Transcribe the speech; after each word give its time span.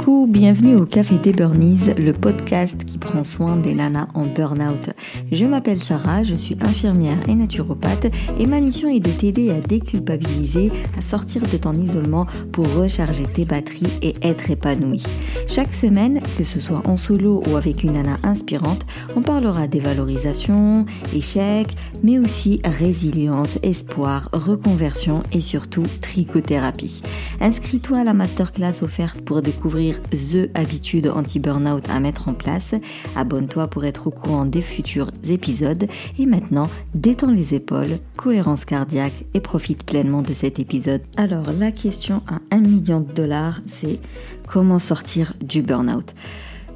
Coucou, 0.00 0.26
bienvenue 0.26 0.76
au 0.76 0.86
Café 0.86 1.18
des 1.18 1.34
Burnies, 1.34 1.92
le 1.98 2.14
podcast 2.14 2.86
qui 2.86 2.96
prend 2.96 3.22
soin 3.22 3.58
des 3.58 3.74
nanas 3.74 4.08
en 4.14 4.24
burn-out. 4.24 4.94
Je 5.30 5.44
m'appelle 5.44 5.82
Sarah, 5.82 6.22
je 6.22 6.34
suis 6.34 6.56
infirmière 6.62 7.18
et 7.28 7.34
naturopathe 7.34 8.06
et 8.38 8.46
ma 8.46 8.60
mission 8.60 8.88
est 8.88 9.00
de 9.00 9.10
t'aider 9.10 9.50
à 9.50 9.60
déculpabiliser, 9.60 10.72
à 10.96 11.02
sortir 11.02 11.42
de 11.42 11.58
ton 11.58 11.74
isolement 11.74 12.24
pour 12.50 12.66
recharger 12.72 13.24
tes 13.24 13.44
batteries 13.44 13.92
et 14.00 14.14
être 14.22 14.50
épanouie. 14.50 15.02
Chaque 15.46 15.74
semaine, 15.74 16.22
que 16.38 16.44
ce 16.44 16.60
soit 16.60 16.80
en 16.88 16.96
solo 16.96 17.42
ou 17.50 17.56
avec 17.56 17.84
une 17.84 17.92
nana 17.92 18.16
inspirante, 18.22 18.86
on 19.16 19.20
parlera 19.20 19.66
des 19.66 19.80
valorisations, 19.80 20.86
échecs, 21.14 21.76
mais 22.02 22.18
aussi 22.18 22.62
résilience, 22.64 23.58
espoir, 23.62 24.30
reconversion 24.32 25.22
et 25.30 25.42
surtout 25.42 25.84
trichothérapie. 26.00 27.02
Inscris-toi 27.42 27.98
à 27.98 28.04
la 28.04 28.14
masterclass 28.14 28.82
offerte 28.82 29.20
pour 29.20 29.42
découvrir 29.42 29.89
The 30.10 30.50
Habitude 30.54 31.08
anti-burnout 31.08 31.88
à 31.88 32.00
mettre 32.00 32.28
en 32.28 32.34
place. 32.34 32.74
Abonne-toi 33.16 33.68
pour 33.68 33.84
être 33.84 34.06
au 34.06 34.10
courant 34.10 34.44
des 34.44 34.62
futurs 34.62 35.10
épisodes. 35.28 35.86
Et 36.18 36.26
maintenant, 36.26 36.68
détends 36.94 37.30
les 37.30 37.54
épaules, 37.54 37.98
cohérence 38.16 38.64
cardiaque 38.64 39.24
et 39.34 39.40
profite 39.40 39.84
pleinement 39.84 40.22
de 40.22 40.32
cet 40.32 40.58
épisode. 40.58 41.02
Alors, 41.16 41.46
la 41.58 41.72
question 41.72 42.22
à 42.26 42.38
1 42.54 42.60
million 42.60 43.00
de 43.00 43.12
dollars, 43.12 43.60
c'est 43.66 44.00
comment 44.48 44.78
sortir 44.78 45.32
du 45.40 45.62
burnout? 45.62 46.14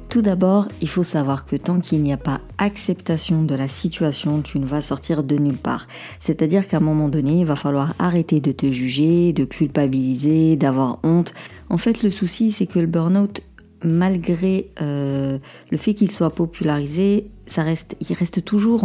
Tout 0.09 0.21
d'abord, 0.21 0.67
il 0.81 0.89
faut 0.89 1.03
savoir 1.03 1.45
que 1.45 1.55
tant 1.55 1.79
qu'il 1.79 2.01
n'y 2.03 2.13
a 2.13 2.17
pas 2.17 2.41
acceptation 2.57 3.43
de 3.43 3.55
la 3.55 3.67
situation, 3.67 4.41
tu 4.41 4.59
ne 4.59 4.65
vas 4.65 4.81
sortir 4.81 5.23
de 5.23 5.35
nulle 5.35 5.57
part. 5.57 5.87
C'est-à-dire 6.19 6.67
qu'à 6.67 6.77
un 6.77 6.81
moment 6.81 7.09
donné, 7.09 7.41
il 7.41 7.45
va 7.45 7.55
falloir 7.55 7.93
arrêter 7.99 8.39
de 8.39 8.51
te 8.51 8.69
juger, 8.69 9.33
de 9.33 9.45
culpabiliser, 9.45 10.55
d'avoir 10.55 10.99
honte. 11.03 11.33
En 11.69 11.77
fait, 11.77 12.03
le 12.03 12.11
souci, 12.11 12.51
c'est 12.51 12.65
que 12.65 12.79
le 12.79 12.87
burn-out, 12.87 13.41
malgré 13.83 14.71
euh, 14.81 15.37
le 15.69 15.77
fait 15.77 15.93
qu'il 15.93 16.11
soit 16.11 16.29
popularisé, 16.29 17.27
ça 17.47 17.63
reste, 17.63 17.95
il 18.07 18.13
reste 18.15 18.43
toujours 18.43 18.83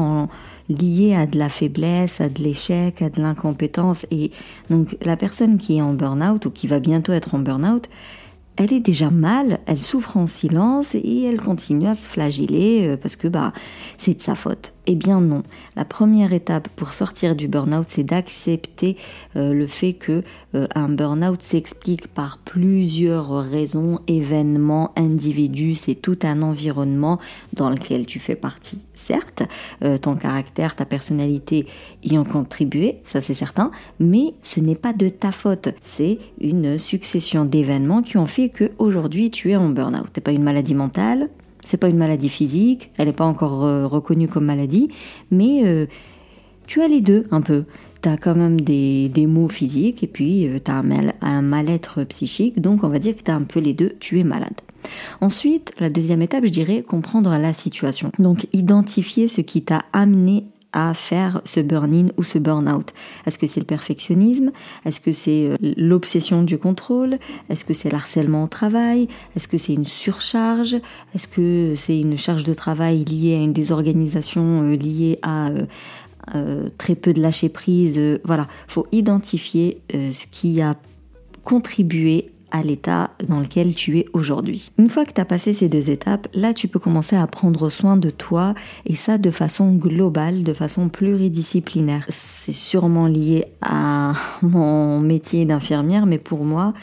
lié 0.69 1.15
à 1.15 1.27
de 1.27 1.39
la 1.39 1.49
faiblesse, 1.49 2.21
à 2.21 2.29
de 2.29 2.43
l'échec, 2.43 3.03
à 3.03 3.09
de 3.09 3.21
l'incompétence. 3.21 4.07
Et 4.11 4.31
donc, 4.69 4.97
la 5.03 5.17
personne 5.17 5.59
qui 5.59 5.79
est 5.79 5.83
en 5.83 5.95
burn-out 5.95 6.47
ou 6.47 6.51
qui 6.51 6.67
va 6.67 6.79
bientôt 6.79 7.13
être 7.13 7.35
en 7.35 7.39
burn-out, 7.39 7.89
elle 8.61 8.75
est 8.75 8.81
déjà 8.81 9.09
mal, 9.09 9.59
elle 9.65 9.81
souffre 9.81 10.19
en 10.19 10.27
silence 10.27 10.95
et 10.95 11.23
elle 11.23 11.41
continue 11.41 11.87
à 11.87 11.95
se 11.95 12.07
flageller 12.07 12.89
euh, 12.89 12.97
parce 12.99 13.17
que 13.17 13.27
bah 13.27 13.55
c'est 13.97 14.13
de 14.13 14.21
sa 14.21 14.35
faute. 14.35 14.75
Eh 14.87 14.97
bien 14.97 15.23
non. 15.23 15.45
La 15.77 15.87
première 15.87 16.35
étape 16.35 16.69
pour 16.77 16.93
sortir 16.93 17.35
du 17.35 17.49
burn-out, 17.49 17.87
c'est 17.89 18.05
d'accepter 18.05 18.99
euh, 19.37 19.55
le 19.55 19.67
fait 19.67 19.95
que 19.95 20.23
euh, 20.55 20.67
un 20.75 20.91
burn-out 20.91 21.41
s'explique 21.41 22.09
par 22.09 22.37
plusieurs 22.37 23.31
raisons, 23.49 24.01
événements, 24.09 24.93
individus, 24.95 25.75
c'est 25.75 25.95
tout 25.95 26.19
un 26.23 26.43
environnement 26.43 27.19
dans 27.55 27.71
lequel 27.71 28.05
tu 28.05 28.19
fais 28.19 28.35
partie. 28.35 28.81
Certes, 28.93 29.43
ton 30.03 30.15
caractère, 30.17 30.77
ta 30.77 30.85
personnalité 30.85 31.67
y 32.03 32.19
ont 32.19 32.25
contribué, 32.25 32.99
ça 33.05 33.23
c'est 33.23 33.33
certain, 33.33 33.71
mais 33.99 34.35
ce 34.43 34.61
n'est 34.61 34.75
pas 34.75 34.93
de 34.93 35.09
ta 35.09 35.33
faute. 35.33 35.71
C'est 35.81 36.19
une 36.39 36.79
succession 36.79 37.47
d'événements 37.47 38.03
qui 38.03 38.19
ont 38.19 38.27
fait 38.27 38.50
que 38.51 38.71
aujourd'hui 38.79 39.31
tu 39.31 39.51
es 39.51 39.57
en 39.57 39.69
burn-out. 39.69 40.11
Pas 40.21 40.33
une 40.33 40.43
maladie 40.43 40.75
mentale, 40.75 41.31
c'est 41.65 41.77
pas 41.77 41.89
une 41.89 41.99
maladie 41.99 42.29
physique, 42.29 42.91
elle 42.97 43.07
n'est 43.07 43.13
pas 43.13 43.25
encore 43.25 43.65
euh, 43.65 43.87
reconnue 43.87 44.29
comme 44.29 44.45
maladie, 44.45 44.89
mais 45.31 45.63
euh, 45.65 45.87
tu 46.67 46.83
as 46.83 46.89
les 46.89 47.01
deux 47.01 47.27
un 47.31 47.41
peu. 47.41 47.65
Tu 48.03 48.09
as 48.09 48.17
quand 48.17 48.35
même 48.35 48.61
des, 48.61 49.09
des 49.09 49.27
maux 49.27 49.49
physiques 49.49 50.03
et 50.03 50.07
puis 50.07 50.47
euh, 50.47 50.59
tu 50.65 50.71
as 50.71 50.83
un, 51.21 51.43
mal-être 51.43 52.05
psychique, 52.05 52.61
donc 52.61 52.85
on 52.85 52.89
va 52.89 52.99
dire 52.99 53.15
que 53.15 53.23
tu 53.23 53.31
as 53.31 53.35
un 53.35 53.43
peu 53.43 53.61
les 53.61 53.73
deux, 53.73 53.95
tu 54.01 54.19
es 54.21 54.25
malade. 54.25 54.61
Ensuite, 55.21 55.73
la 55.79 55.91
deuxième 55.91 56.23
étape, 56.23 56.45
je 56.47 56.51
dirais 56.51 56.83
comprendre 56.83 57.31
la 57.31 57.53
situation. 57.53 58.11
Donc 58.19 58.47
identifier 58.55 59.29
ce 59.29 59.43
qui 59.43 59.63
t'a 59.63 59.85
amené 59.93 60.45
à 60.73 60.95
faire 60.95 61.41
ce 61.45 61.61
burn-in 61.61 62.09
ou 62.17 62.23
ce 62.23 62.39
burn-out. 62.39 62.93
Est-ce 63.27 63.39
que 63.39 63.47
c'est 63.47 63.61
le 63.61 63.67
perfectionnisme? 63.67 64.53
Est-ce 64.85 65.01
que 65.01 65.13
c'est 65.13 65.47
euh, 65.47 65.57
l'obsession 65.77 66.43
du 66.43 66.59
contrôle? 66.59 67.19
Est-ce 67.49 67.65
que 67.65 67.75
c'est 67.75 67.91
l'harcèlement 67.91 68.45
au 68.45 68.47
travail? 68.49 69.09
Est-ce 69.37 69.49
que 69.49 69.59
c'est 69.59 69.75
une 69.75 69.85
surcharge? 69.85 70.77
Est-ce 71.15 71.29
que 71.29 71.75
c'est 71.77 71.99
une 71.99 72.17
charge 72.17 72.45
de 72.45 72.55
travail 72.55 73.05
liée 73.05 73.35
à 73.35 73.43
une 73.43 73.53
désorganisation 73.53 74.63
euh, 74.63 74.77
liée 74.77 75.19
à 75.23 75.51
euh, 76.35 76.69
très 76.79 76.95
peu 76.95 77.13
de 77.13 77.21
lâcher 77.21 77.49
prise 77.49 78.01
Voilà, 78.25 78.47
faut 78.69 78.87
identifier 78.93 79.81
ce 79.91 80.27
qui 80.31 80.61
a 80.61 80.77
contribué 81.45 82.31
à 82.51 82.63
l'état 82.63 83.11
dans 83.29 83.41
lequel 83.41 83.75
tu 83.75 83.99
es 83.99 84.07
aujourd'hui. 84.13 84.71
Une 84.79 84.89
fois 84.89 85.05
que 85.05 85.13
tu 85.13 85.21
as 85.21 85.25
passé 85.25 85.53
ces 85.53 85.69
deux 85.69 85.91
étapes, 85.91 86.29
là 86.35 86.55
tu 86.55 86.69
peux 86.69 86.79
commencer 86.79 87.17
à 87.17 87.27
prendre 87.27 87.71
soin 87.71 87.97
de 87.97 88.11
toi 88.11 88.55
et 88.87 88.97
ça 88.97 89.19
de 89.19 89.31
façon 89.31 89.73
globale, 89.73 90.43
de 90.43 90.53
façon 90.53 90.89
pluridisciplinaire. 90.89 92.05
C'est 92.09 92.53
sûrement 92.53 93.07
lié 93.07 93.47
à 93.61 94.13
mon 94.43 95.01
métier 95.01 95.45
d'infirmière, 95.45 96.07
mais 96.07 96.19
pour 96.19 96.45
moi, 96.45 96.75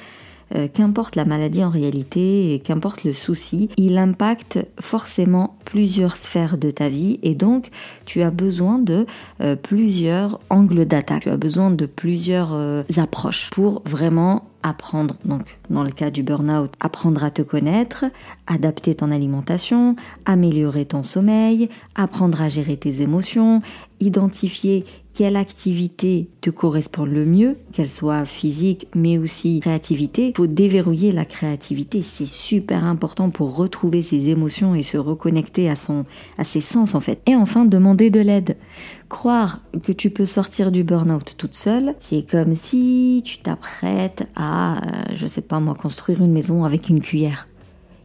euh, 0.55 0.69
qu'importe 0.73 1.17
la 1.17 1.25
maladie 1.25 1.61
en 1.61 1.69
réalité 1.69 2.53
et 2.53 2.59
qu'importe 2.59 3.03
le 3.03 3.11
souci, 3.11 3.69
il 3.75 3.97
impacte 3.97 4.65
forcément 4.79 5.57
plusieurs 5.65 6.15
sphères 6.15 6.57
de 6.57 6.71
ta 6.71 6.87
vie 6.87 7.19
et 7.21 7.35
donc 7.35 7.69
tu 8.05 8.21
as 8.21 8.31
besoin 8.31 8.79
de 8.79 9.05
euh, 9.41 9.57
plusieurs 9.57 10.39
angles 10.49 10.85
d'attaque, 10.85 11.23
tu 11.23 11.29
as 11.29 11.35
besoin 11.35 11.69
de 11.69 11.85
plusieurs 11.85 12.53
euh, 12.53 12.83
approches 12.95 13.49
pour 13.49 13.81
vraiment 13.83 14.45
apprendre, 14.63 15.15
donc 15.25 15.57
dans 15.69 15.83
le 15.83 15.91
cas 15.91 16.11
du 16.11 16.23
burn-out, 16.23 16.71
apprendre 16.79 17.23
à 17.23 17.31
te 17.31 17.41
connaître, 17.41 18.05
adapter 18.47 18.95
ton 18.95 19.11
alimentation, 19.11 19.95
améliorer 20.25 20.85
ton 20.85 21.03
sommeil, 21.03 21.69
apprendre 21.95 22.41
à 22.41 22.49
gérer 22.49 22.77
tes 22.77 23.01
émotions, 23.01 23.61
identifier 23.99 24.85
quelle 25.17 25.35
activité 25.35 26.29
te 26.41 26.51
correspond 26.51 27.03
le 27.03 27.25
mieux, 27.25 27.57
qu'elle 27.73 27.89
soit 27.89 28.25
physique 28.25 28.87
mais 28.93 29.17
aussi 29.17 29.61
créativité. 29.61 30.27
Il 30.27 30.37
faut 30.37 30.45
déverrouiller 30.45 31.11
la 31.11 31.25
créativité, 31.25 32.03
c'est 32.03 32.27
super 32.27 32.83
important 32.83 33.31
pour 33.31 33.55
retrouver 33.55 34.03
ses 34.03 34.29
émotions 34.29 34.75
et 34.75 34.83
se 34.83 34.97
reconnecter 34.97 35.71
à 35.71 35.75
son 35.75 36.05
à 36.37 36.43
ses 36.43 36.61
sens 36.61 36.93
en 36.93 36.99
fait. 36.99 37.19
Et 37.25 37.35
enfin 37.35 37.65
demander 37.65 38.11
de 38.11 38.19
l'aide. 38.19 38.57
Croire 39.09 39.61
que 39.83 39.93
tu 39.93 40.09
peux 40.09 40.25
sortir 40.25 40.69
du 40.69 40.83
burn-out 40.83 41.35
toute 41.37 41.55
seule, 41.55 41.95
c'est 42.01 42.29
comme 42.29 42.55
si 42.55 43.21
tu 43.23 43.37
t'apprêtes 43.37 44.27
à 44.35 44.77
euh, 44.77 45.15
je 45.15 45.25
sais 45.27 45.41
pas 45.41 45.61
moi 45.61 45.75
construire 45.75 46.21
une 46.21 46.33
maison 46.33 46.65
avec 46.65 46.89
une 46.89 46.99
cuillère. 46.99 47.47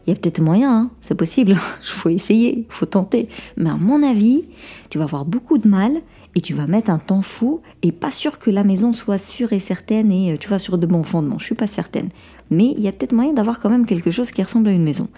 Il 0.06 0.10
y 0.10 0.12
a 0.12 0.16
peut-être 0.16 0.40
moyen, 0.40 0.72
hein, 0.72 0.90
c'est 1.00 1.16
possible. 1.16 1.56
Il 1.82 1.90
faut 1.90 2.08
essayer, 2.08 2.58
il 2.58 2.64
faut 2.68 2.86
tenter. 2.86 3.28
Mais 3.56 3.70
à 3.70 3.76
mon 3.76 4.02
avis, 4.02 4.44
tu 4.90 4.98
vas 4.98 5.04
avoir 5.04 5.24
beaucoup 5.24 5.58
de 5.58 5.68
mal 5.68 6.02
et 6.34 6.40
tu 6.40 6.54
vas 6.54 6.66
mettre 6.66 6.90
un 6.90 6.98
temps 6.98 7.22
fou 7.22 7.60
et 7.82 7.90
pas 7.90 8.10
sûr 8.12 8.38
que 8.38 8.50
la 8.50 8.62
maison 8.62 8.92
soit 8.92 9.18
sûre 9.18 9.52
et 9.52 9.60
certaine 9.60 10.12
et 10.12 10.32
euh, 10.32 10.36
tu 10.38 10.48
vas 10.48 10.60
sur 10.60 10.78
de 10.78 10.86
bons 10.86 11.02
fondements. 11.02 11.38
Je 11.38 11.46
suis 11.46 11.54
pas 11.56 11.66
certaine. 11.66 12.10
Mais 12.50 12.74
il 12.76 12.80
y 12.80 12.88
a 12.88 12.92
peut-être 12.92 13.12
moyen 13.12 13.32
d'avoir 13.32 13.58
quand 13.58 13.70
même 13.70 13.86
quelque 13.86 14.12
chose 14.12 14.30
qui 14.30 14.42
ressemble 14.42 14.68
à 14.68 14.72
une 14.72 14.84
maison. 14.84 15.08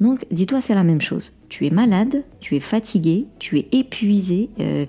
Donc 0.00 0.26
dis-toi 0.30 0.60
c'est 0.60 0.74
la 0.74 0.84
même 0.84 1.00
chose. 1.00 1.32
Tu 1.48 1.66
es 1.66 1.70
malade, 1.70 2.24
tu 2.40 2.56
es 2.56 2.60
fatigué, 2.60 3.26
tu 3.38 3.58
es 3.58 3.68
épuisé, 3.72 4.50
euh, 4.60 4.86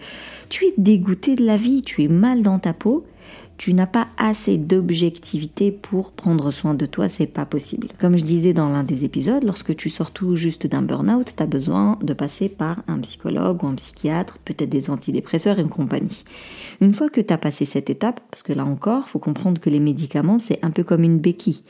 tu 0.50 0.66
es 0.66 0.74
dégoûté 0.78 1.36
de 1.36 1.46
la 1.46 1.58
vie, 1.58 1.82
tu 1.82 2.04
es 2.04 2.08
mal 2.08 2.42
dans 2.42 2.60
ta 2.60 2.74
peau 2.74 3.06
tu 3.60 3.74
n'as 3.74 3.88
pas 3.88 4.08
assez 4.18 4.58
d'objectivité 4.58 5.70
pour 5.70 6.14
prendre 6.14 6.50
soin 6.50 6.74
de 6.74 6.86
toi, 6.86 7.10
c'est 7.10 7.28
pas 7.28 7.46
possible. 7.46 7.90
Comme 8.00 8.18
je 8.18 8.24
disais 8.24 8.54
dans 8.54 8.70
l'un 8.70 8.86
des 8.86 9.04
épisodes, 9.04 9.44
lorsque 9.44 9.76
tu 9.76 9.90
sors 9.90 10.12
tout 10.12 10.38
juste 10.38 10.66
d'un 10.66 10.82
burn-out, 10.82 11.34
tu 11.36 11.44
as 11.44 11.46
besoin 11.46 12.00
de 12.02 12.14
passer 12.14 12.48
par 12.48 12.82
un 12.88 13.00
psychologue 13.00 13.62
ou 13.62 13.68
un 13.68 13.76
psychiatre, 13.76 14.38
peut-être 14.46 14.70
des 14.70 14.90
antidépresseurs 14.90 15.60
et 15.60 15.62
une 15.62 15.68
compagnie. 15.68 16.24
Une 16.80 16.94
fois 16.94 17.10
que 17.10 17.20
tu 17.20 17.34
as 17.34 17.38
passé 17.38 17.66
cette 17.66 17.90
étape, 17.90 18.22
parce 18.32 18.44
que 18.44 18.54
là 18.54 18.64
encore, 18.64 19.10
faut 19.10 19.20
comprendre 19.20 19.60
que 19.60 19.70
les 19.70 19.82
médicaments, 19.82 20.40
c'est 20.40 20.60
un 20.64 20.72
peu 20.72 20.86
comme 20.86 21.04
une 21.04 21.20
béquille. 21.20 21.64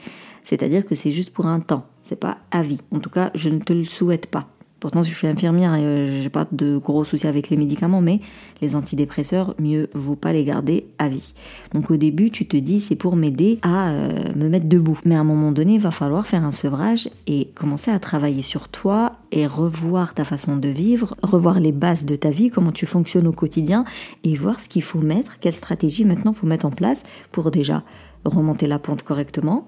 C'est-à-dire 0.44 0.86
que 0.86 0.94
c'est 0.94 1.12
juste 1.12 1.31
pour 1.31 1.48
un 1.48 1.60
temps, 1.60 1.88
c'est 2.04 2.19
pas 2.19 2.38
à 2.52 2.62
vie. 2.62 2.81
En 2.92 3.00
tout 3.00 3.10
cas, 3.10 3.31
je 3.34 3.50
ne 3.50 3.58
te 3.58 3.74
le 3.74 3.86
souhaite 3.86 4.28
pas. 4.28 4.48
Pourtant, 4.80 5.04
si 5.04 5.12
je 5.12 5.16
suis 5.16 5.28
infirmière 5.28 5.74
euh, 5.76 6.22
j'ai 6.22 6.30
pas 6.30 6.48
de 6.52 6.78
gros 6.78 7.04
soucis 7.04 7.28
avec 7.28 7.50
les 7.50 7.58
médicaments, 7.58 8.02
mais 8.02 8.22
les 8.62 8.76
antidépresseurs, 8.76 9.54
mieux 9.60 9.90
vaut 9.94 10.16
pas 10.16 10.31
les 10.31 10.44
garder 10.44 10.86
à 10.98 11.10
vie. 11.10 11.34
Donc 11.74 11.92
au 11.92 11.98
début, 11.98 12.30
tu 12.31 12.48
te 12.48 12.56
dis 12.56 12.80
c'est 12.80 12.96
pour 12.96 13.16
m'aider 13.16 13.60
à 13.62 13.90
euh, 13.90 14.12
me 14.36 14.48
mettre 14.48 14.68
debout. 14.68 15.00
Mais 15.06 15.16
à 15.16 15.20
un 15.20 15.26
moment 15.26 15.52
donné, 15.52 15.76
il 15.76 15.81
va 15.81 15.92
falloir 15.92 16.28
faire 16.28 16.44
un 16.44 16.52
sevrage 16.52 17.10
et 17.28 17.50
commencer 17.56 17.92
à 17.92 18.00
travailler 18.00 18.42
sur 18.42 18.70
toi 18.70 19.18
et 19.31 19.46
revoir 19.48 20.14
ta 20.14 20.24
façon 20.24 20.56
de 20.56 20.70
vivre, 20.70 21.16
revoir 21.22 21.60
les 21.60 21.72
bases 21.72 22.06
de 22.06 22.16
ta 22.16 22.30
vie, 22.30 22.50
comment 22.50 22.72
tu 22.72 22.86
fonctionnes 22.86 23.28
au 23.28 23.34
quotidien 23.34 23.86
et 24.24 24.36
voir 24.36 24.60
ce 24.60 24.70
qu'il 24.70 24.84
faut 24.84 25.02
mettre, 25.02 25.40
quelle 25.40 25.54
stratégie 25.54 26.06
maintenant 26.06 26.34
faut 26.34 26.48
mettre 26.48 26.66
en 26.66 26.72
place 26.72 27.04
pour 27.32 27.52
déjà 27.52 27.84
remonter 28.25 28.68
la 28.68 28.80
pente 28.80 29.04
correctement, 29.04 29.68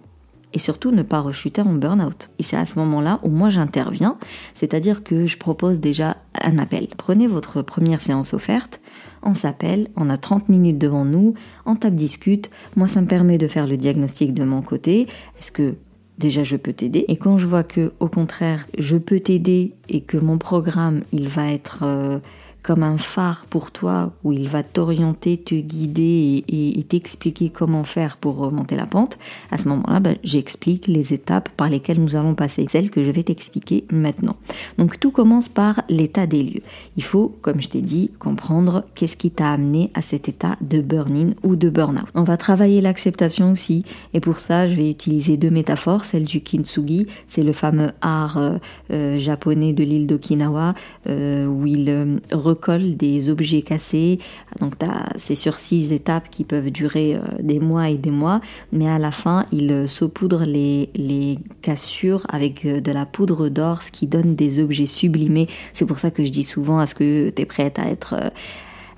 et 0.53 0.59
surtout 0.59 0.91
ne 0.91 1.03
pas 1.03 1.19
rechuter 1.19 1.61
en 1.61 1.73
burn-out. 1.73 2.29
Et 2.39 2.43
c'est 2.43 2.57
à 2.57 2.65
ce 2.65 2.77
moment-là 2.79 3.19
où 3.23 3.29
moi 3.29 3.49
j'interviens, 3.49 4.17
c'est-à-dire 4.53 5.03
que 5.03 5.25
je 5.25 5.37
propose 5.37 5.79
déjà 5.79 6.17
un 6.41 6.57
appel. 6.57 6.87
Prenez 6.97 7.27
votre 7.27 7.61
première 7.61 8.01
séance 8.01 8.33
offerte, 8.33 8.81
on 9.23 9.33
s'appelle, 9.33 9.87
on 9.95 10.09
a 10.09 10.17
30 10.17 10.49
minutes 10.49 10.77
devant 10.77 11.05
nous, 11.05 11.35
on 11.65 11.75
tape 11.75 11.95
discute, 11.95 12.49
moi 12.75 12.87
ça 12.87 13.01
me 13.01 13.07
permet 13.07 13.37
de 13.37 13.47
faire 13.47 13.67
le 13.67 13.77
diagnostic 13.77 14.33
de 14.33 14.43
mon 14.43 14.61
côté. 14.61 15.07
Est-ce 15.39 15.51
que 15.51 15.75
déjà 16.17 16.43
je 16.43 16.57
peux 16.57 16.73
t'aider? 16.73 17.05
Et 17.07 17.17
quand 17.17 17.37
je 17.37 17.45
vois 17.45 17.63
que 17.63 17.93
au 17.99 18.07
contraire 18.07 18.67
je 18.77 18.97
peux 18.97 19.19
t'aider 19.19 19.73
et 19.89 20.01
que 20.01 20.17
mon 20.17 20.37
programme 20.37 21.03
il 21.11 21.27
va 21.27 21.51
être 21.51 21.79
euh, 21.83 22.19
comme 22.63 22.83
un 22.83 22.97
phare 22.97 23.45
pour 23.49 23.71
toi 23.71 24.11
où 24.23 24.31
il 24.31 24.47
va 24.47 24.63
t'orienter, 24.63 25.37
te 25.37 25.55
guider 25.55 26.43
et, 26.47 26.83
t'expliquer 26.83 27.49
comment 27.49 27.83
faire 27.83 28.17
pour 28.17 28.37
remonter 28.37 28.75
la 28.75 28.85
pente, 28.85 29.17
à 29.49 29.57
ce 29.57 29.67
moment-là, 29.69 29.99
bah, 30.01 30.11
j'explique 30.23 30.87
les 30.87 31.13
étapes 31.13 31.47
par 31.49 31.69
lesquelles 31.69 32.01
nous 32.01 32.15
allons 32.15 32.35
passer, 32.35 32.65
celles 32.69 32.91
que 32.91 33.01
je 33.01 33.11
vais 33.11 33.23
t'expliquer 33.23 33.85
maintenant. 33.91 34.35
Donc 34.77 34.99
tout 34.99 35.11
commence 35.11 35.47
par 35.47 35.83
l'état 35.87 36.27
des 36.27 36.43
lieux. 36.43 36.61
Il 36.97 37.03
faut, 37.03 37.33
comme 37.41 37.61
je 37.61 37.69
t'ai 37.69 37.81
dit, 37.81 38.11
comprendre 38.19 38.83
qu'est-ce 38.93 39.15
qui 39.15 39.31
t'a 39.31 39.51
amené 39.51 39.89
à 39.93 40.01
cet 40.01 40.27
état 40.27 40.57
de 40.59 40.81
burn-in 40.81 41.31
ou 41.43 41.55
de 41.55 41.69
burn-out. 41.69 42.07
On 42.13 42.23
va 42.23 42.35
travailler 42.35 42.81
l'acceptation 42.81 43.51
aussi, 43.53 43.85
et 44.13 44.19
pour 44.19 44.37
ça, 44.37 44.67
je 44.67 44.75
vais 44.75 44.89
utiliser 44.89 45.37
deux 45.37 45.49
métaphores, 45.49 46.03
celle 46.03 46.25
du 46.25 46.41
kintsugi, 46.41 47.07
c'est 47.27 47.43
le 47.43 47.53
fameux 47.53 47.91
art 48.01 48.37
euh, 48.37 48.57
euh, 48.91 49.19
japonais 49.19 49.73
de 49.73 49.83
l'île 49.83 50.07
d'Okinawa, 50.07 50.73
euh, 51.07 51.45
où 51.45 51.65
il 51.65 52.19
recolle 52.51 52.95
des 52.95 53.29
objets 53.29 53.61
cassés. 53.61 54.19
Donc 54.59 54.75
c'est 55.17 55.35
sur 55.35 55.57
six 55.57 55.91
étapes 55.91 56.29
qui 56.29 56.43
peuvent 56.43 56.71
durer 56.71 57.15
euh, 57.15 57.19
des 57.39 57.59
mois 57.59 57.89
et 57.89 57.97
des 57.97 58.11
mois, 58.11 58.41
mais 58.71 58.87
à 58.87 58.99
la 58.99 59.11
fin 59.11 59.45
il 59.51 59.71
euh, 59.71 59.87
saupoudre 59.87 60.43
les, 60.45 60.89
les 60.95 61.39
cassures 61.61 62.25
avec 62.29 62.65
euh, 62.65 62.81
de 62.81 62.91
la 62.91 63.05
poudre 63.05 63.49
d'or, 63.49 63.83
ce 63.83 63.91
qui 63.91 64.07
donne 64.07 64.35
des 64.35 64.59
objets 64.59 64.85
sublimés. 64.85 65.47
C'est 65.73 65.85
pour 65.85 65.99
ça 65.99 66.11
que 66.11 66.23
je 66.25 66.29
dis 66.29 66.43
souvent 66.43 66.81
est-ce 66.81 66.95
que 66.95 67.29
tu 67.29 67.41
es 67.41 67.45
prête 67.45 67.79
à 67.79 67.87
être 67.89 68.15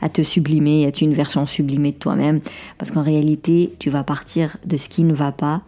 à 0.03 0.09
te 0.09 0.21
sublimer, 0.21 0.83
être 0.83 0.99
une 0.99 1.13
version 1.13 1.45
sublimée 1.45 1.93
de 1.93 1.97
toi-même, 1.97 2.41
parce 2.77 2.91
qu'en 2.91 3.03
réalité, 3.03 3.73
tu 3.79 3.89
vas 3.89 4.03
partir 4.03 4.57
de 4.65 4.75
ce 4.75 4.89
qui 4.89 5.05
ne 5.05 5.13
va 5.13 5.31
pas, 5.31 5.61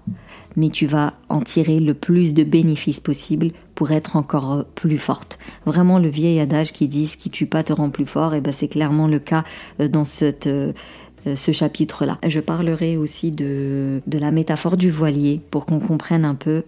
mais 0.58 0.68
tu 0.68 0.88
vas 0.88 1.14
en 1.30 1.40
tirer 1.40 1.80
le 1.80 1.94
plus 1.94 2.34
de 2.34 2.44
bénéfices 2.44 3.00
possible 3.00 3.52
pour 3.76 3.92
être 3.92 4.18
encore 4.18 4.66
plus 4.76 4.98
forte. 4.98 5.40
Vraiment 5.66 6.00
le 6.00 6.10
vieil 6.10 6.42
adage 6.42 6.74
qui 6.74 6.90
dit 6.90 7.08
ce 7.08 7.16
qui 7.16 7.30
tue 7.30 7.46
pas 7.46 7.64
te 7.64 7.72
rend 7.72 7.90
plus 7.90 8.06
fort, 8.06 8.34
et 8.34 8.42
ben 8.42 8.52
c'est 8.52 8.68
clairement 8.68 9.08
le 9.08 9.20
cas 9.20 9.46
euh, 9.80 9.88
dans 9.88 10.04
euh, 10.22 10.34
euh, 10.48 11.36
ce 11.38 11.54
chapitre-là. 11.54 12.18
Je 12.28 12.42
parlerai 12.42 12.98
aussi 12.98 13.32
de, 13.32 14.02
de 14.06 14.18
la 14.18 14.32
métaphore 14.32 14.76
du 14.76 14.92
voilier 14.92 15.40
pour 15.50 15.66
qu'on 15.66 15.80
comprenne 15.80 16.26
un 16.26 16.36
peu 16.36 16.64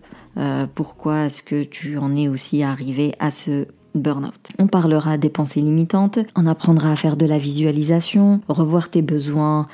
pourquoi 0.75 1.25
est-ce 1.25 1.41
que 1.41 1.63
tu 1.63 1.97
en 1.97 2.15
es 2.15 2.27
aussi 2.27 2.61
arrivé 2.61 3.15
à 3.17 3.31
ce 3.31 3.65
burn-out. 3.97 4.33
On 4.59 4.67
parlera 4.67 5.17
des 5.17 5.29
pensées 5.29 5.61
limitantes, 5.61 6.19
on 6.35 6.45
apprendra 6.45 6.91
à 6.91 6.95
faire 6.95 7.17
de 7.17 7.25
la 7.25 7.37
visualisation, 7.37 8.41
revoir 8.47 8.89
tes 8.89 9.01
besoins, 9.01 9.67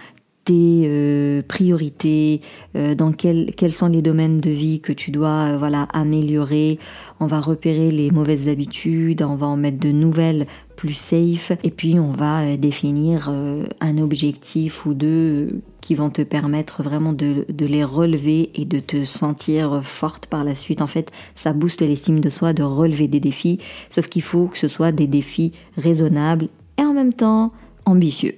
tes 0.45 0.83
euh, 0.85 1.41
priorités, 1.47 2.41
euh, 2.75 2.95
dans 2.95 3.11
quels 3.13 3.73
sont 3.73 3.87
les 3.87 4.01
domaines 4.01 4.41
de 4.41 4.49
vie 4.49 4.81
que 4.81 4.91
tu 4.91 5.11
dois 5.11 5.53
euh, 5.53 5.57
voilà 5.57 5.83
améliorer. 5.93 6.79
On 7.19 7.27
va 7.27 7.39
repérer 7.39 7.91
les 7.91 8.11
mauvaises 8.11 8.49
habitudes, 8.49 9.21
on 9.21 9.35
va 9.35 9.47
en 9.47 9.55
mettre 9.55 9.79
de 9.79 9.91
nouvelles 9.91 10.47
plus 10.83 10.97
safe, 10.97 11.53
et 11.63 11.71
puis 11.71 11.97
on 11.97 12.11
va 12.11 12.57
définir 12.57 13.31
un 13.79 13.97
objectif 13.99 14.85
ou 14.85 14.93
deux 14.93 15.61
qui 15.79 15.95
vont 15.95 16.09
te 16.09 16.21
permettre 16.23 16.83
vraiment 16.83 17.13
de, 17.13 17.45
de, 17.47 17.65
les 17.65 17.85
relever 17.85 18.49
et 18.53 18.65
de 18.65 18.79
te 18.79 19.05
sentir 19.05 19.81
forte 19.81 20.25
par 20.25 20.43
la 20.43 20.55
suite. 20.55 20.81
En 20.81 20.87
fait, 20.87 21.09
ça 21.35 21.53
booste 21.53 21.79
l'estime 21.79 22.19
de 22.19 22.29
soi 22.29 22.51
de 22.51 22.63
relever 22.63 23.07
des 23.07 23.21
défis, 23.21 23.61
sauf 23.89 24.09
qu'il 24.09 24.23
faut 24.23 24.47
que 24.47 24.57
ce 24.57 24.67
soit 24.67 24.91
des 24.91 25.07
défis 25.07 25.53
raisonnables. 25.77 26.49
Et 26.77 26.81
en 26.81 26.93
même 26.93 27.13
temps 27.13 27.53
ambitieux. 27.85 28.35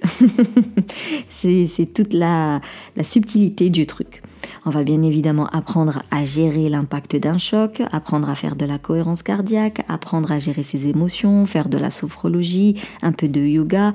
c'est 1.30 1.92
toute 1.92 2.12
la, 2.12 2.60
subtilité 3.02 3.70
du 3.70 3.86
truc. 3.86 4.22
On 4.64 4.70
va 4.70 4.84
bien 4.84 5.02
évidemment 5.02 5.46
apprendre 5.48 6.02
à 6.10 6.24
gérer 6.24 6.68
l'impact 6.68 7.16
d'un 7.16 7.38
choc, 7.38 7.82
apprendre 7.92 8.28
à 8.30 8.34
faire 8.34 8.56
de 8.56 8.64
la 8.64 8.78
cohérence 8.78 9.22
cardiaque, 9.22 9.84
apprendre 9.88 10.30
à 10.32 10.38
gérer 10.38 10.62
ses 10.62 10.86
émotions, 10.88 11.46
faire 11.46 11.68
de 11.68 11.78
la 11.78 11.90
sophrologie, 11.90 12.80
un 13.02 13.12
peu 13.12 13.28
de 13.28 13.40
yoga. 13.40 13.92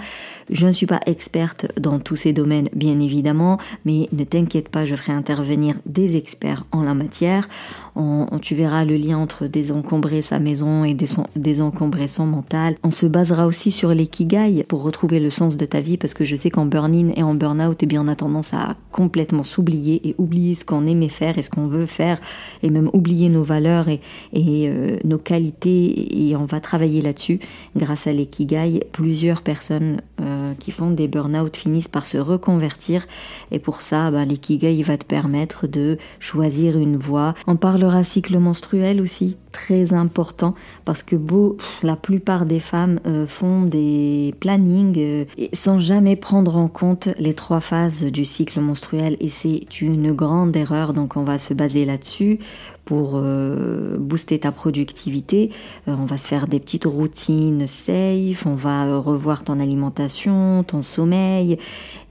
Je 0.50 0.68
ne 0.68 0.72
suis 0.72 0.86
pas 0.86 1.00
experte 1.06 1.68
dans 1.80 2.00
tous 2.00 2.16
ces 2.16 2.34
domaines, 2.34 2.70
bien 2.74 3.00
évidemment, 3.00 3.58
mais 3.86 4.10
ne 4.12 4.24
t'inquiète 4.24 4.70
pas, 4.70 4.86
je 4.86 4.96
ferai 4.96 5.14
intervenir 5.14 5.76
des 5.86 6.18
experts 6.18 6.66
en 6.72 6.84
la 6.84 6.94
matière. 6.94 7.48
On, 7.96 8.40
tu 8.42 8.56
verras 8.56 8.86
le 8.86 8.96
lien 8.96 9.18
entre 9.18 9.48
désencombrer 9.48 10.22
sa 10.22 10.40
maison 10.40 10.86
et 10.86 10.96
désencombrer 11.36 12.08
son 12.08 12.26
mental. 12.26 12.76
On 12.84 12.92
se 12.92 13.06
basera 13.06 13.48
aussi 13.48 13.72
sur 13.72 13.90
l'ikigai 13.90 14.64
pour 14.64 14.84
retrouver 14.84 15.20
le 15.20 15.30
sens 15.30 15.41
de 15.50 15.66
ta 15.66 15.80
vie 15.80 15.98
parce 15.98 16.14
que 16.14 16.26
je 16.26 16.36
sais 16.36 16.50
qu'en 16.50 16.66
burn-in 16.66 17.10
et 17.16 17.24
en 17.24 17.34
burn-out, 17.34 17.78
eh 17.82 17.86
bien, 17.86 18.04
on 18.04 18.08
a 18.08 18.16
tendance 18.16 18.54
à 18.54 18.76
complètement 18.92 19.44
s'oublier 19.44 20.08
et 20.08 20.16
oublier 20.18 20.56
ce 20.56 20.66
qu'on 20.66 20.86
aimait 20.88 21.10
faire 21.10 21.38
et 21.38 21.42
ce 21.42 21.50
qu'on 21.50 21.68
veut 21.68 21.86
faire 21.86 22.20
et 22.64 22.70
même 22.70 22.90
oublier 22.94 23.30
nos 23.30 23.44
valeurs 23.44 23.88
et, 23.90 24.00
euh, 24.34 24.98
nos 25.04 25.18
qualités 25.18 26.30
et 26.30 26.36
on 26.36 26.46
va 26.46 26.60
travailler 26.60 27.02
là-dessus 27.02 27.40
grâce 27.76 28.08
à 28.08 28.14
l'ikigai. 28.14 28.82
Plusieurs 28.92 29.42
personnes 29.42 30.02
euh, 30.22 30.54
qui 30.60 30.72
font 30.72 30.92
des 30.92 31.08
burn-out 31.08 31.56
finissent 31.56 31.88
par 31.88 32.06
se 32.06 32.18
reconvertir 32.18 33.08
et 33.52 33.60
pour 33.60 33.82
ça, 33.82 34.12
ben, 34.12 34.28
va 34.28 34.98
te 34.98 35.06
permettre 35.06 35.68
de 35.68 35.98
choisir 36.20 36.78
une 36.78 36.98
voie. 36.98 37.34
On 37.48 37.56
parlera 37.56 38.04
cycle 38.04 38.38
menstruel 38.38 39.02
aussi 39.02 39.38
très 39.52 39.94
important 39.94 40.56
parce 40.86 41.04
que 41.04 41.16
beau, 41.16 41.58
la 41.84 41.96
plupart 41.96 42.46
des 42.46 42.60
femmes 42.60 43.00
euh, 43.06 43.28
font 43.28 43.64
des 43.64 44.34
plannings 44.40 44.98
euh, 44.98 45.26
sans 45.54 45.80
jamais 45.80 46.16
prendre 46.16 46.56
en 46.58 46.68
compte 46.68 47.10
les 47.18 47.34
trois 47.34 47.60
phases 47.60 48.04
du 48.04 48.26
cycle 48.26 48.60
menstruel. 48.60 49.18
Et 49.20 49.30
c'est 49.30 49.82
une 49.82 50.12
grande 50.12 50.56
erreur 50.56 50.94
donc 50.94 51.18
on 51.18 51.24
va 51.24 51.40
se 51.40 51.54
baser 51.54 51.86
là-dessus 51.86 52.40
pour 52.86 53.14
euh, 53.16 53.98
booster 53.98 54.40
ta 54.40 54.52
productivité. 54.52 55.52
on 55.88 56.06
va 56.06 56.18
se 56.18 56.28
faire 56.28 56.48
des 56.48 56.60
petites 56.60 56.86
routines 56.86 57.68
safe, 57.68 58.46
on 58.46 58.56
va 58.56 58.98
revoir 58.98 59.44
ton 59.44 59.60
alimentation, 59.60 60.64
ton 60.64 60.82
sommeil. 60.82 61.58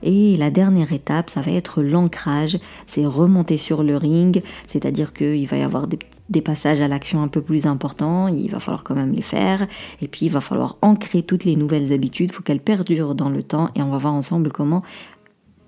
Et 0.03 0.37
la 0.37 0.49
dernière 0.49 0.93
étape 0.93 1.29
ça 1.29 1.41
va 1.41 1.51
être 1.51 1.81
l'ancrage, 1.81 2.59
c'est 2.87 3.05
remonter 3.05 3.57
sur 3.57 3.83
le 3.83 3.97
ring, 3.97 4.41
c'est-à-dire 4.67 5.13
qu'il 5.13 5.47
va 5.47 5.57
y 5.57 5.63
avoir 5.63 5.87
des 5.87 5.99
des 6.31 6.41
passages 6.41 6.81
à 6.81 6.87
l'action 6.87 7.21
un 7.21 7.27
peu 7.27 7.41
plus 7.41 7.67
importants, 7.67 8.27
il 8.29 8.49
va 8.49 8.59
falloir 8.59 8.83
quand 8.83 8.95
même 8.95 9.11
les 9.11 9.21
faire, 9.21 9.67
et 10.01 10.07
puis 10.07 10.27
il 10.27 10.31
va 10.31 10.39
falloir 10.39 10.77
ancrer 10.81 11.23
toutes 11.23 11.43
les 11.43 11.57
nouvelles 11.57 11.91
habitudes, 11.91 12.31
il 12.31 12.33
faut 12.33 12.41
qu'elles 12.41 12.61
perdurent 12.61 13.15
dans 13.15 13.29
le 13.29 13.43
temps, 13.43 13.69
et 13.75 13.81
on 13.81 13.89
va 13.89 13.97
voir 13.97 14.13
ensemble 14.13 14.51
comment 14.51 14.81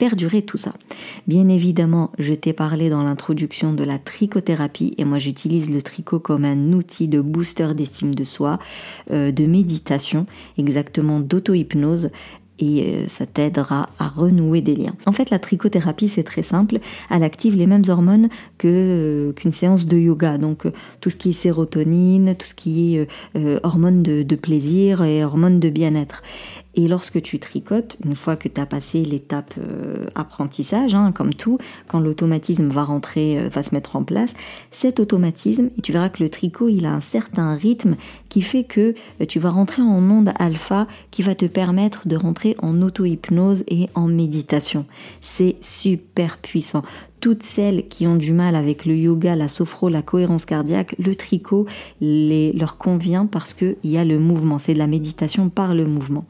perdurer 0.04 0.42
tout 0.42 0.58
ça. 0.58 0.74
Bien 1.28 1.48
évidemment, 1.48 2.12
je 2.20 2.34
t'ai 2.34 2.52
parlé 2.52 2.90
dans 2.90 3.04
l'introduction 3.04 3.72
de 3.72 3.86
la 3.86 4.00
trichothérapie 4.00 4.96
et 4.98 5.06
moi 5.06 5.18
j'utilise 5.18 5.70
le 5.70 5.82
tricot 5.82 6.20
comme 6.20 6.44
un 6.44 6.74
outil 6.74 7.08
de 7.08 7.22
booster 7.22 7.70
d'estime 7.74 8.14
de 8.14 8.26
soi, 8.26 8.60
euh, 9.12 9.32
de 9.32 9.46
méditation, 9.46 10.26
exactement 10.58 11.22
d'auto-hypnose 11.22 12.10
et 12.60 12.84
euh, 12.84 13.08
ça 13.08 13.26
t'aidera 13.26 13.88
à 13.98 14.10
renouer 14.10 14.60
des 14.60 14.76
liens. 14.76 14.96
En 15.06 15.14
fait, 15.14 15.30
la 15.30 15.40
trichothérapie, 15.40 16.10
c'est 16.10 16.24
très 16.24 16.44
simple. 16.44 16.80
Elle 17.10 17.24
active 17.24 17.56
les 17.56 17.66
mêmes 17.66 17.84
hormones 17.88 18.28
que 18.58 18.68
euh, 18.68 19.32
qu'une 19.32 19.54
séance 19.54 19.88
de 19.88 19.98
yoga. 19.98 20.38
Donc, 20.38 20.68
tout 21.00 21.12
ce 21.12 21.16
qui 21.16 21.30
est 21.30 21.34
sérotonine, 21.34 22.36
tout 22.36 22.46
ce 22.46 22.54
qui 22.54 22.98
est 22.98 23.08
hormones 23.64 24.04
de, 24.04 24.22
de, 24.22 24.36
plaisir 24.36 25.02
et 25.02 25.24
hormones 25.24 25.62
de 25.62 25.70
bien-être. 25.70 26.24
Et 26.76 26.88
lorsque 26.88 27.22
tu 27.22 27.40
tricotes, 27.40 27.98
une 28.04 28.16
fois 28.16 28.36
que 28.36 28.48
tu 28.48 28.60
as 28.60 28.66
passé 28.66 29.06
l'étape 29.06 29.54
euh, 29.60 30.08
apprentissage, 30.16 30.96
hein, 30.96 31.12
comme 31.12 31.34
tout, 31.34 31.60
quand 31.88 32.00
l'automatisme 32.00 32.66
va 32.66 32.84
rentrer, 32.84 33.38
euh, 33.38 33.50
va 33.50 33.62
se 33.62 33.76
mettre 33.76 33.96
en 33.96 34.04
place, 34.04 34.34
cet 34.72 35.00
automatisme, 35.00 35.70
et 35.78 35.82
tu 35.82 35.92
verras 35.92 36.10
que 36.10 36.24
le 36.24 36.30
tricot, 36.30 36.70
il 36.70 36.86
a 36.86 36.92
un 36.92 37.02
certain 37.02 37.56
rythme 37.56 37.96
qui 38.30 38.42
fait 38.42 38.64
que 38.64 38.96
euh, 39.22 39.26
tu 39.26 39.40
vas 39.40 39.52
rentrer 39.52 39.84
en 39.84 40.10
onde 40.10 40.34
alpha 40.40 40.88
qui 41.12 41.22
va 41.22 41.36
te 41.36 41.46
permettre 41.46 42.08
de 42.08 42.16
rentrer 42.16 42.56
en 42.60 42.82
auto-hypnose 42.82 43.64
et 43.68 43.90
en 43.94 44.08
méditation. 44.08 44.86
C'est 45.22 45.58
super 45.62 46.38
puissant 46.38 46.84
toutes 47.24 47.44
celles 47.44 47.88
qui 47.88 48.06
ont 48.06 48.18
du 48.18 48.34
mal 48.34 48.54
avec 48.54 48.86
le 48.86 48.98
yoga, 48.98 49.38
la 49.38 49.48
sophro, 49.48 49.88
la 49.88 50.02
cohérence 50.02 50.44
cardiaque, 50.44 50.94
le 51.00 51.16
tricot 51.16 51.66
les, 52.02 52.52
leur 52.52 52.78
convient 52.78 53.28
parce 53.28 53.54
qu'il 53.54 53.78
y 53.86 53.98
a 53.98 54.04
le 54.04 54.20
mouvement. 54.20 54.60
C'est 54.60 54.74
de 54.74 54.78
la 54.78 54.88
méditation 54.88 55.48
par 55.48 55.74
le 55.74 55.86
mouvement. 55.86 56.26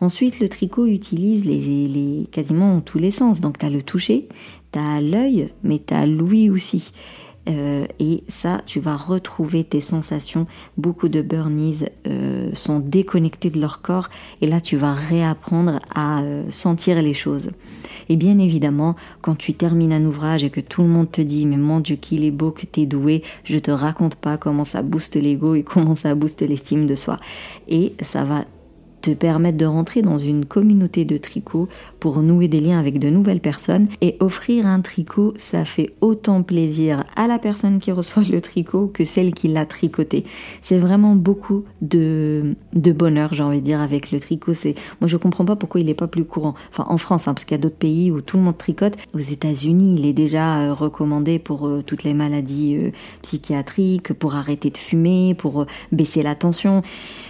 Ensuite, 0.00 0.40
le 0.40 0.48
tricot 0.48 0.86
utilise 0.86 1.44
les, 1.44 2.26
quasiment 2.32 2.80
tous 2.80 2.98
les 2.98 3.12
sens. 3.12 3.40
Donc, 3.40 3.56
tu 3.58 3.66
as 3.66 3.70
le 3.70 3.82
toucher, 3.82 4.26
tu 4.72 4.80
as 4.80 5.00
l'œil, 5.00 5.50
mais 5.62 5.80
tu 5.86 5.94
as 5.94 6.06
l'ouïe 6.06 6.50
aussi. 6.50 6.90
Euh, 7.48 7.86
et 7.98 8.22
ça, 8.28 8.60
tu 8.66 8.80
vas 8.80 8.96
retrouver 8.96 9.64
tes 9.64 9.80
sensations. 9.80 10.46
Beaucoup 10.76 11.08
de 11.08 11.22
burnies 11.22 11.84
euh, 12.06 12.50
sont 12.54 12.78
déconnectés 12.78 13.50
de 13.50 13.60
leur 13.60 13.82
corps 13.82 14.08
et 14.40 14.46
là, 14.46 14.60
tu 14.60 14.76
vas 14.76 14.92
réapprendre 14.92 15.80
à 15.94 16.22
euh, 16.22 16.44
sentir 16.50 17.00
les 17.02 17.14
choses. 17.14 17.50
Et 18.08 18.16
bien 18.16 18.38
évidemment, 18.38 18.96
quand 19.20 19.36
tu 19.36 19.54
termines 19.54 19.92
un 19.92 20.04
ouvrage 20.04 20.44
et 20.44 20.50
que 20.50 20.60
tout 20.60 20.82
le 20.82 20.88
monde 20.88 21.10
te 21.10 21.20
dit 21.20 21.46
mais 21.46 21.56
mon 21.56 21.80
Dieu 21.80 21.96
qu'il 21.96 22.24
est 22.24 22.30
beau, 22.30 22.50
que 22.50 22.66
t'es 22.66 22.86
doué, 22.86 23.22
je 23.44 23.58
te 23.58 23.70
raconte 23.70 24.14
pas 24.14 24.36
comment 24.36 24.64
ça 24.64 24.82
booste 24.82 25.16
l'ego 25.16 25.54
et 25.54 25.62
comment 25.64 25.94
ça 25.94 26.14
booste 26.14 26.42
l'estime 26.42 26.86
de 26.86 26.94
soi. 26.94 27.18
Et 27.68 27.94
ça 28.02 28.24
va 28.24 28.44
te 29.02 29.10
permettre 29.10 29.58
de 29.58 29.66
rentrer 29.66 30.00
dans 30.00 30.18
une 30.18 30.46
communauté 30.46 31.04
de 31.04 31.16
tricot 31.16 31.68
pour 32.00 32.22
nouer 32.22 32.48
des 32.48 32.60
liens 32.60 32.78
avec 32.78 32.98
de 32.98 33.10
nouvelles 33.10 33.40
personnes 33.40 33.88
et 34.00 34.16
offrir 34.20 34.66
un 34.66 34.80
tricot, 34.80 35.34
ça 35.36 35.64
fait 35.64 35.90
autant 36.00 36.42
plaisir 36.42 37.04
à 37.16 37.26
la 37.26 37.38
personne 37.38 37.80
qui 37.80 37.92
reçoit 37.92 38.22
le 38.30 38.40
tricot 38.40 38.90
que 38.92 39.04
celle 39.04 39.34
qui 39.34 39.48
l'a 39.48 39.66
tricoté. 39.66 40.24
C'est 40.62 40.78
vraiment 40.78 41.14
beaucoup 41.14 41.64
de, 41.80 42.54
de 42.72 42.92
bonheur, 42.92 43.34
j'ai 43.34 43.42
envie 43.42 43.60
de 43.60 43.64
dire, 43.64 43.80
avec 43.80 44.12
le 44.12 44.20
tricot. 44.20 44.54
C'est, 44.54 44.74
moi, 45.00 45.08
je 45.08 45.16
comprends 45.16 45.44
pas 45.44 45.56
pourquoi 45.56 45.80
il 45.80 45.86
n'est 45.86 45.94
pas 45.94 46.06
plus 46.06 46.24
courant. 46.24 46.54
Enfin, 46.70 46.86
en 46.88 46.98
France, 46.98 47.28
hein, 47.28 47.34
parce 47.34 47.44
qu'il 47.44 47.56
y 47.56 47.60
a 47.60 47.62
d'autres 47.62 47.76
pays 47.76 48.10
où 48.10 48.20
tout 48.20 48.36
le 48.36 48.44
monde 48.44 48.56
tricote. 48.56 48.96
Aux 49.14 49.18
États-Unis, 49.18 49.96
il 49.98 50.06
est 50.06 50.12
déjà 50.12 50.60
euh, 50.60 50.74
recommandé 50.74 51.38
pour 51.38 51.66
euh, 51.66 51.82
toutes 51.84 52.04
les 52.04 52.14
maladies 52.14 52.76
euh, 52.76 52.90
psychiatriques, 53.22 54.12
pour 54.12 54.36
arrêter 54.36 54.70
de 54.70 54.78
fumer, 54.78 55.34
pour 55.34 55.66
baisser 55.90 56.22
la 56.22 56.34
tension. 56.34 56.82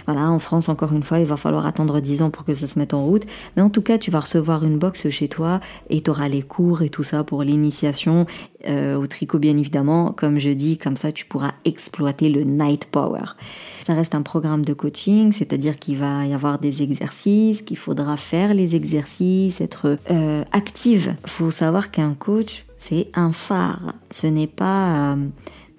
Voilà, 0.05 0.29
en 0.29 0.39
France, 0.39 0.69
encore 0.69 0.93
une 0.93 1.03
fois, 1.03 1.19
il 1.19 1.25
va 1.25 1.37
falloir 1.37 1.62
attendre 1.65 1.99
10 1.99 2.21
ans 2.21 2.29
pour 2.29 2.45
que 2.45 2.53
ça 2.53 2.67
se 2.67 2.77
mette 2.77 2.93
en 2.93 3.03
route. 3.05 3.23
Mais 3.55 3.61
en 3.61 3.69
tout 3.69 3.81
cas, 3.81 3.97
tu 3.97 4.11
vas 4.11 4.21
recevoir 4.21 4.63
une 4.63 4.77
box 4.77 5.09
chez 5.09 5.27
toi 5.27 5.59
et 5.89 6.01
tu 6.01 6.09
auras 6.09 6.27
les 6.27 6.41
cours 6.41 6.81
et 6.81 6.89
tout 6.89 7.03
ça 7.03 7.23
pour 7.23 7.43
l'initiation 7.43 8.25
au 8.65 9.07
tricot, 9.07 9.39
bien 9.39 9.57
évidemment. 9.57 10.13
Comme 10.13 10.39
je 10.39 10.49
dis, 10.49 10.77
comme 10.77 10.95
ça, 10.95 11.11
tu 11.11 11.25
pourras 11.25 11.51
exploiter 11.65 12.29
le 12.29 12.43
night 12.43 12.85
power. 12.85 13.35
Ça 13.83 13.93
reste 13.93 14.15
un 14.15 14.21
programme 14.21 14.63
de 14.63 14.73
coaching, 14.73 15.33
c'est-à-dire 15.33 15.77
qu'il 15.77 15.97
va 15.97 16.25
y 16.25 16.33
avoir 16.33 16.57
des 16.57 16.83
exercices, 16.83 17.61
qu'il 17.61 17.77
faudra 17.77 18.15
faire 18.15 18.53
les 18.53 18.77
exercices, 18.77 19.59
être 19.59 19.97
euh, 20.09 20.43
active. 20.53 21.15
Faut 21.25 21.51
savoir 21.51 21.91
qu'un 21.91 22.13
coach, 22.13 22.65
c'est 22.77 23.09
un 23.13 23.33
phare. 23.33 23.93
Ce 24.09 24.25
n'est 24.25 24.47
pas... 24.47 25.15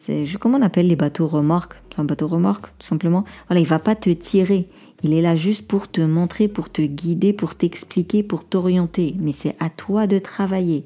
Euh, 0.09 0.27
comment 0.39 0.59
on 0.59 0.63
appelle 0.63 0.89
les 0.89 0.97
bateaux 0.97 1.27
remorques? 1.27 1.77
C'est 1.91 2.01
un 2.01 2.05
bateau 2.05 2.29
remorque, 2.29 2.67
tout 2.79 2.87
simplement. 2.87 3.25
Voilà, 3.49 3.61
il 3.61 3.67
va 3.67 3.79
pas 3.79 3.95
te 3.95 4.11
tirer. 4.11 4.69
Il 5.05 5.13
est 5.13 5.21
là 5.21 5.37
juste 5.37 5.69
pour 5.69 5.87
te 5.87 6.01
montrer, 6.01 6.49
pour 6.49 6.71
te 6.71 6.81
guider, 6.81 7.35
pour 7.35 7.55
t'expliquer, 7.55 8.23
pour 8.23 8.43
t'orienter. 8.43 9.15
Mais 9.21 9.35
c'est 9.35 9.55
à 9.61 9.69
toi 9.69 10.07
de 10.07 10.19
travailler. 10.19 10.83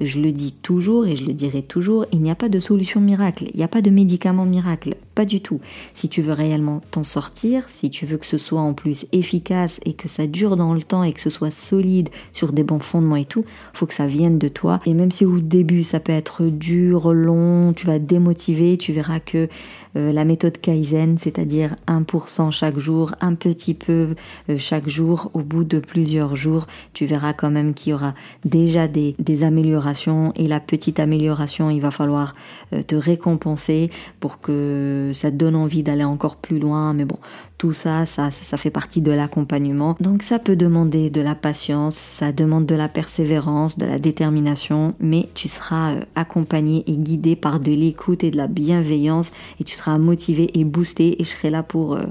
Je 0.00 0.20
le 0.20 0.30
dis 0.30 0.52
toujours 0.52 1.06
et 1.06 1.16
je 1.16 1.24
le 1.24 1.32
dirai 1.32 1.62
toujours, 1.62 2.06
il 2.12 2.20
n'y 2.20 2.30
a 2.30 2.36
pas 2.36 2.48
de 2.48 2.60
solution 2.60 3.00
miracle, 3.00 3.46
il 3.52 3.56
n'y 3.56 3.64
a 3.64 3.68
pas 3.68 3.82
de 3.82 3.90
médicament 3.90 4.44
miracle, 4.44 4.94
pas 5.16 5.24
du 5.24 5.40
tout. 5.40 5.60
Si 5.94 6.08
tu 6.08 6.22
veux 6.22 6.32
réellement 6.32 6.80
t'en 6.92 7.02
sortir, 7.02 7.68
si 7.68 7.90
tu 7.90 8.06
veux 8.06 8.16
que 8.16 8.26
ce 8.26 8.38
soit 8.38 8.60
en 8.60 8.74
plus 8.74 9.06
efficace 9.10 9.80
et 9.84 9.94
que 9.94 10.06
ça 10.06 10.28
dure 10.28 10.56
dans 10.56 10.72
le 10.72 10.82
temps 10.82 11.02
et 11.02 11.12
que 11.12 11.20
ce 11.20 11.30
soit 11.30 11.50
solide 11.50 12.10
sur 12.32 12.52
des 12.52 12.62
bons 12.62 12.78
fondements 12.78 13.16
et 13.16 13.24
tout, 13.24 13.44
faut 13.72 13.86
que 13.86 13.94
ça 13.94 14.06
vienne 14.06 14.38
de 14.38 14.48
toi. 14.48 14.80
Et 14.86 14.94
même 14.94 15.10
si 15.10 15.24
au 15.24 15.40
début 15.40 15.82
ça 15.82 15.98
peut 15.98 16.12
être 16.12 16.44
dur, 16.44 17.12
long, 17.12 17.72
tu 17.72 17.86
vas 17.86 17.98
te 17.98 18.04
démotiver, 18.04 18.76
tu 18.76 18.92
verras 18.92 19.18
que 19.18 19.48
euh, 19.96 20.12
la 20.12 20.24
méthode 20.24 20.58
Kaizen, 20.58 21.18
c'est-à-dire 21.18 21.74
1% 21.88 22.52
chaque 22.52 22.78
jour, 22.78 23.12
un 23.20 23.34
petit 23.34 23.74
peu 23.74 24.14
euh, 24.48 24.56
chaque 24.58 24.88
jour, 24.88 25.30
au 25.34 25.40
bout 25.40 25.64
de 25.64 25.80
plusieurs 25.80 26.36
jours, 26.36 26.66
tu 26.92 27.04
verras 27.06 27.32
quand 27.32 27.50
même 27.50 27.74
qu'il 27.74 27.90
y 27.90 27.94
aura 27.94 28.14
déjà 28.44 28.86
des, 28.86 29.16
des 29.18 29.42
améliorations 29.42 29.87
et 30.34 30.48
la 30.48 30.60
petite 30.60 31.00
amélioration, 31.00 31.70
il 31.70 31.80
va 31.80 31.90
falloir 31.90 32.34
euh, 32.72 32.82
te 32.82 32.94
récompenser 32.94 33.90
pour 34.20 34.40
que 34.40 35.12
ça 35.14 35.30
donne 35.30 35.56
envie 35.56 35.82
d'aller 35.82 36.04
encore 36.04 36.36
plus 36.36 36.58
loin. 36.58 36.92
Mais 36.92 37.04
bon, 37.04 37.18
tout 37.58 37.72
ça, 37.72 38.06
ça, 38.06 38.30
ça 38.30 38.56
fait 38.56 38.70
partie 38.70 39.00
de 39.00 39.12
l'accompagnement. 39.12 39.96
Donc 40.00 40.22
ça 40.22 40.38
peut 40.38 40.56
demander 40.56 41.10
de 41.10 41.20
la 41.20 41.34
patience, 41.34 41.94
ça 41.94 42.32
demande 42.32 42.66
de 42.66 42.74
la 42.74 42.88
persévérance, 42.88 43.78
de 43.78 43.86
la 43.86 43.98
détermination, 43.98 44.94
mais 45.00 45.28
tu 45.34 45.48
seras 45.48 45.94
accompagné 46.14 46.84
et 46.86 46.96
guidé 46.96 47.36
par 47.36 47.60
de 47.60 47.72
l'écoute 47.72 48.24
et 48.24 48.30
de 48.30 48.36
la 48.36 48.46
bienveillance 48.46 49.32
et 49.60 49.64
tu 49.64 49.74
seras 49.74 49.98
motivé 49.98 50.50
et 50.58 50.64
boosté 50.64 51.20
et 51.20 51.24
je 51.24 51.30
serai 51.30 51.50
là 51.50 51.62
pour, 51.62 51.94
euh, 51.94 52.04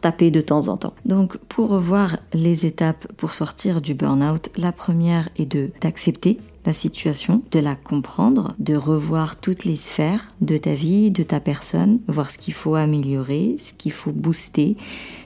taper 0.00 0.30
de 0.30 0.40
temps 0.40 0.68
en 0.68 0.76
temps. 0.76 0.94
Donc 1.04 1.36
pour 1.48 1.68
revoir 1.68 2.16
les 2.32 2.66
étapes 2.66 3.06
pour 3.16 3.34
sortir 3.34 3.80
du 3.80 3.94
burn-out, 3.94 4.48
la 4.56 4.72
première 4.72 5.28
est 5.36 5.46
de 5.46 5.70
d'accepter 5.80 6.38
la 6.64 6.72
situation, 6.72 7.42
de 7.50 7.60
la 7.60 7.76
comprendre, 7.76 8.54
de 8.58 8.74
revoir 8.74 9.36
toutes 9.36 9.64
les 9.64 9.76
sphères 9.76 10.34
de 10.40 10.56
ta 10.56 10.74
vie, 10.74 11.10
de 11.10 11.22
ta 11.22 11.40
personne, 11.40 12.00
voir 12.08 12.30
ce 12.30 12.38
qu'il 12.38 12.54
faut 12.54 12.74
améliorer, 12.74 13.56
ce 13.62 13.72
qu'il 13.74 13.92
faut 13.92 14.12
booster, 14.12 14.76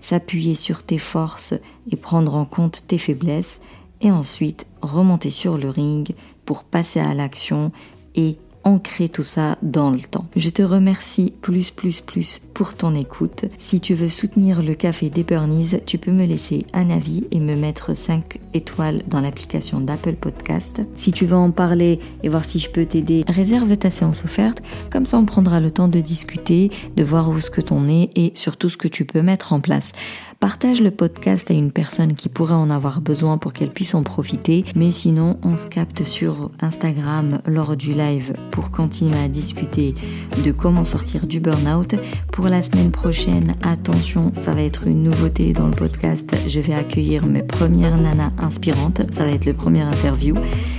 s'appuyer 0.01 0.55
sur 0.55 0.83
tes 0.83 0.99
forces 0.99 1.55
et 1.91 1.97
prendre 1.97 2.35
en 2.35 2.45
compte 2.45 2.83
tes 2.87 2.99
faiblesses, 2.99 3.61
et 4.01 4.11
ensuite 4.11 4.67
remonter 4.81 5.31
sur 5.31 5.59
le 5.59 5.71
ring 5.71 6.15
pour 6.45 6.65
passer 6.65 7.01
à 7.01 7.15
l'action 7.15 7.73
et 8.15 8.37
ancrer 8.65 9.09
tout 9.09 9.25
ça 9.25 9.59
dans 9.63 9.91
le 9.91 10.01
temps. 10.01 10.27
Je 10.37 10.51
te 10.51 10.63
remercie 10.63 11.33
plus 11.41 11.71
plus 11.71 12.01
plus 12.01 12.41
pour 12.55 12.75
ton 12.75 12.95
écoute. 12.95 13.45
Si 13.59 13.81
tu 13.81 13.95
veux 13.95 14.09
soutenir 14.09 14.63
le 14.63 14.75
café 14.75 15.11
des 15.11 15.25
Burnies, 15.25 15.81
tu 15.87 15.99
peux 15.99 16.11
me 16.11 16.27
laisser 16.27 16.67
un 16.73 16.91
avis 16.91 17.25
et 17.31 17.41
me 17.41 17.57
mettre 17.57 17.95
5 17.95 18.39
étoiles 18.55 19.03
dans 19.07 19.21
l'application 19.21 19.81
d'Apple 19.81 20.15
Podcast. 20.15 20.81
Si 20.97 21.13
tu 21.13 21.27
veux 21.27 21.37
en 21.37 21.51
parler 21.51 22.01
et 22.23 22.29
voir 22.29 22.45
si 22.45 22.59
je 22.59 22.69
peux 22.69 22.85
t'aider, 22.85 23.25
réserve 23.29 23.77
ta 23.77 23.91
séance 23.91 24.25
offerte. 24.25 24.63
Comme 24.91 25.07
ça, 25.07 25.19
on 25.19 25.25
prendra 25.25 25.61
le 25.61 25.71
temps 25.71 25.89
de 25.89 26.01
discuter, 26.01 26.71
de 26.97 27.05
voir 27.05 27.29
où 27.31 27.41
ce 27.41 27.51
que 27.51 27.61
t'en 27.61 27.89
es 27.89 28.11
et 28.15 28.33
surtout 28.35 28.69
ce 28.69 28.77
que 28.77 28.89
tu 28.89 29.05
peux 29.05 29.23
mettre 29.23 29.53
en 29.53 29.61
place. 29.61 29.93
Partage 30.41 30.81
le 30.81 30.93
podcast 30.93 31.51
à 31.51 31.55
une 31.55 31.73
personne 31.73 32.15
qui 32.15 32.29
pourrait 32.29 32.55
en 32.55 32.71
avoir 32.71 33.01
besoin 33.01 33.39
pour 33.39 33.53
qu'elle 33.53 33.73
puisse 33.73 33.97
en 33.97 34.05
profiter. 34.05 34.65
Mais 34.77 34.93
sinon, 34.93 35.37
on 35.43 35.57
se 35.57 35.67
capte 35.67 36.05
sur 36.05 36.53
Instagram 36.61 37.41
lors 37.45 37.77
du 37.77 37.93
live 37.93 38.35
pour 38.53 38.71
continuer 38.71 39.19
à 39.19 39.27
discuter 39.27 39.97
de 40.45 40.53
comment 40.53 40.85
sortir 40.85 41.27
du 41.27 41.41
burn-out. 41.41 41.97
Pour 42.31 42.47
la 42.47 42.63
semaine 42.63 42.93
prochaine, 42.93 43.57
attention, 43.65 44.33
ça 44.37 44.53
va 44.53 44.63
être 44.63 44.87
une 44.87 45.03
nouveauté 45.03 45.53
dans 45.53 45.67
le 45.67 45.73
podcast. 45.73 46.33
Je 46.47 46.61
vais 46.61 46.75
accueillir 46.75 47.27
mes 47.27 47.43
premières 47.43 47.97
nanas 47.97 48.31
inspirantes. 48.39 49.03
Ça 49.13 49.25
va 49.25 49.33
être 49.33 49.45
le 49.45 49.55
premier 49.55 49.83
interview. 49.83 50.37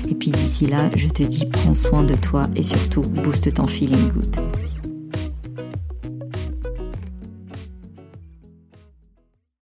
Et 0.09 0.15
puis 0.15 0.31
d'ici 0.31 0.67
là, 0.67 0.89
je 0.95 1.09
te 1.09 1.21
dis 1.23 1.45
prends 1.45 1.73
soin 1.73 2.03
de 2.03 2.15
toi 2.15 2.43
et 2.55 2.63
surtout 2.63 3.01
booste 3.01 3.53
ton 3.53 3.65
feeling 3.65 4.07
good. 4.13 4.37